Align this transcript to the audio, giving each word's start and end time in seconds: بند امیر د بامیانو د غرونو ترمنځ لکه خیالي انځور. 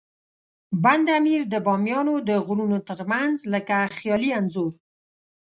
بند 0.83 1.05
امیر 1.19 1.41
د 1.53 1.55
بامیانو 1.65 2.15
د 2.29 2.31
غرونو 2.45 2.77
ترمنځ 2.89 3.37
لکه 3.53 3.75
خیالي 3.97 4.29
انځور. 4.39 4.73